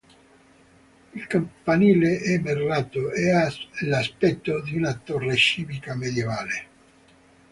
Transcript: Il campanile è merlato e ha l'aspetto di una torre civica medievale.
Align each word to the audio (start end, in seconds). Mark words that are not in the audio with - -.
Il 1.13 1.27
campanile 1.27 2.21
è 2.21 2.39
merlato 2.39 3.11
e 3.11 3.29
ha 3.31 3.47
l'aspetto 3.81 4.59
di 4.63 4.75
una 4.77 4.95
torre 4.95 5.35
civica 5.35 5.93
medievale. 5.95 6.67